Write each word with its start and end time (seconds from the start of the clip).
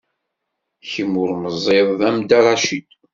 Kemm 0.89 1.13
ur 1.23 1.29
meẓẓiyeḍ 1.43 1.99
am 2.07 2.17
Dda 2.21 2.39
Racid. 2.45 2.89